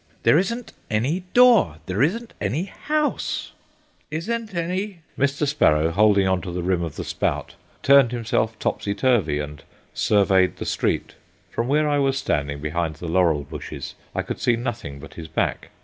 There 0.23 0.39
isn't 0.39 0.73
any 0.89 1.25
door, 1.35 1.75
there 1.85 2.01
isn't 2.01 2.33
any 2.41 2.63
house—" 2.63 3.51
"Isn't 4.09 4.55
any—" 4.55 5.01
Mr. 5.15 5.47
Sparrow, 5.47 5.91
holding 5.91 6.27
on 6.27 6.41
to 6.41 6.51
the 6.51 6.63
rim 6.63 6.81
of 6.81 6.95
the 6.95 7.03
spout, 7.03 7.53
turned 7.83 8.11
himself 8.11 8.57
topsy 8.57 8.95
turvy 8.95 9.37
and 9.37 9.61
surveyed 9.93 10.57
the 10.57 10.65
street. 10.65 11.13
From 11.51 11.67
where 11.67 11.87
I 11.87 11.99
was 11.99 12.17
standing 12.17 12.61
behind 12.61 12.95
the 12.95 13.07
laurel 13.07 13.43
bushes 13.43 13.93
I 14.15 14.23
could 14.23 14.39
see 14.39 14.55
nothing 14.55 14.97
but 14.99 15.13
his 15.13 15.27
back. 15.27 15.69